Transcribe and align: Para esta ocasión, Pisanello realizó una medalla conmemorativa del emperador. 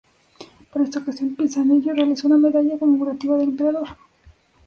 Para 0.73 0.83
esta 0.85 0.97
ocasión, 0.97 1.35
Pisanello 1.35 1.93
realizó 1.93 2.25
una 2.25 2.37
medalla 2.39 2.79
conmemorativa 2.79 3.37
del 3.37 3.49
emperador. 3.49 3.87